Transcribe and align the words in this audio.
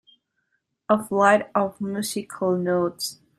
A 0.89 0.97
flight 1.05 1.51
of 1.53 1.79
musical 1.79 2.57
notes. 2.57 3.19